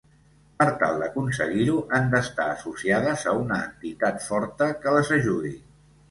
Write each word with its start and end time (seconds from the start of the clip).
Per 0.59 0.67
tal 0.83 0.95
d'aconseguir-ho, 1.01 1.75
han 1.97 2.07
d'estar 2.13 2.47
associades 2.53 3.25
a 3.31 3.33
una 3.41 3.59
entitat 3.65 4.25
forta 4.29 4.71
que 4.87 4.95
les 4.97 5.13
ajudi. 5.19 5.53